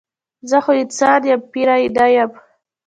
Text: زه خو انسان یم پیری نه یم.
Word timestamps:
زه 0.49 0.57
خو 0.63 0.71
انسان 0.83 1.21
یم 1.29 1.41
پیری 1.51 1.85
نه 1.97 2.05
یم. 2.15 2.31